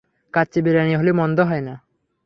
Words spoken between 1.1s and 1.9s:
মন্দ হয় না।